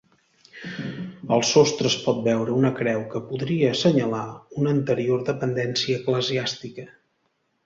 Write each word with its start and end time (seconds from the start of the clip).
Al 1.35 1.43
sostre 1.49 1.89
es 1.93 1.97
pot 2.05 2.23
veure 2.27 2.55
una 2.61 2.71
creu 2.79 3.03
que 3.11 3.21
podria 3.27 3.69
assenyalar 3.75 4.25
una 4.63 4.75
anterior 4.79 5.23
dependència 5.29 6.01
eclesiàstica. 6.03 6.89